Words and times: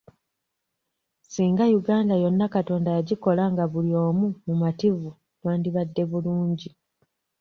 Singa 1.31 1.65
Uganda 1.79 2.13
yonna 2.23 2.45
Katonda 2.55 2.89
yagikola 2.97 3.43
nga 3.51 3.63
buli 3.71 3.91
omu 4.07 4.25
mumativu 4.45 5.09
twandibadde 5.37 6.03
bulungi. 6.11 6.69